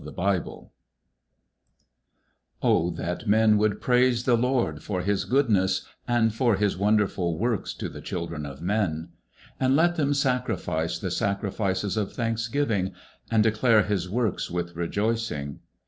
19:107:021 0.03 0.69
Oh 2.63 2.89
that 2.89 3.27
men 3.27 3.59
would 3.59 3.79
praise 3.79 4.23
the 4.23 4.35
LORD 4.35 4.81
for 4.81 5.03
his 5.03 5.25
goodness, 5.25 5.85
and 6.07 6.33
for 6.33 6.55
his 6.55 6.75
wonderful 6.75 7.37
works 7.37 7.75
to 7.75 7.87
the 7.87 8.01
children 8.01 8.43
of 8.43 8.63
men! 8.63 9.09
19:107:022 9.59 9.59
And 9.59 9.75
let 9.75 9.95
them 9.97 10.13
sacrifice 10.15 10.97
the 10.97 11.11
sacrifices 11.11 11.97
of 11.97 12.13
thanksgiving, 12.13 12.93
and 13.29 13.43
declare 13.43 13.83
his 13.83 14.09
works 14.09 14.49
with 14.49 14.75
rejoicing. 14.75 15.59